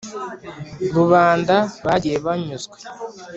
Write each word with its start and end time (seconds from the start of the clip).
rubanda 0.95 1.55
bagiye 1.85 2.17
banyuzwe 2.25 2.77